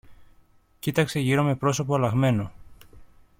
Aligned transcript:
Κοίταξε 0.79 1.19
γύρω 1.19 1.43
με 1.43 1.55
πρόσωπο 1.55 1.95
αλλαγμένο. 1.95 2.51